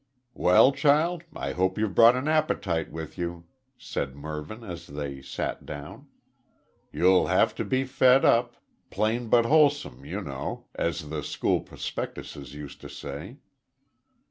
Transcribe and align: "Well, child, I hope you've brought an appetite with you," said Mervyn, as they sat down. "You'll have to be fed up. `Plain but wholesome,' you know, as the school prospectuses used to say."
"Well, 0.33 0.71
child, 0.71 1.25
I 1.35 1.51
hope 1.51 1.77
you've 1.77 1.93
brought 1.93 2.15
an 2.15 2.27
appetite 2.27 2.91
with 2.91 3.19
you," 3.19 3.45
said 3.77 4.15
Mervyn, 4.15 4.63
as 4.63 4.87
they 4.87 5.21
sat 5.21 5.63
down. 5.63 6.07
"You'll 6.91 7.27
have 7.27 7.53
to 7.57 7.63
be 7.63 7.83
fed 7.83 8.25
up. 8.25 8.55
`Plain 8.89 9.29
but 9.29 9.45
wholesome,' 9.45 10.03
you 10.03 10.21
know, 10.21 10.65
as 10.73 11.09
the 11.09 11.21
school 11.21 11.59
prospectuses 11.59 12.55
used 12.55 12.81
to 12.81 12.89
say." 12.89 13.37